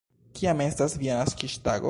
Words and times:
Kiam 0.39 0.63
estas 0.67 0.97
via 1.03 1.19
naskiĝtago? 1.21 1.79